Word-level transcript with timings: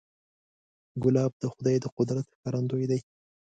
ګلاب 1.03 1.31
د 1.39 1.43
خدای 1.53 1.75
د 1.81 1.85
قدرت 1.97 2.25
ښکارندوی 2.33 2.85
دی. 2.91 2.99